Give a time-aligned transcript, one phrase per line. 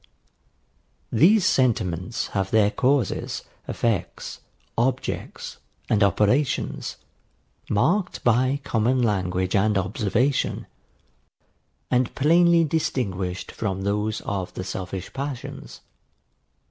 [1.11, 4.39] These sentiments have their causes, effects,
[4.75, 5.57] objects,
[5.89, 6.95] and operations,
[7.69, 10.65] marked by common language and observation,
[11.91, 15.81] and plainly distinguished from those of the selfish passions.